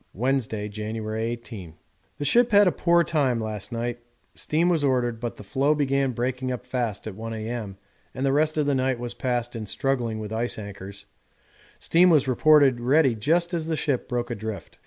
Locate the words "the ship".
2.17-2.49, 13.67-14.09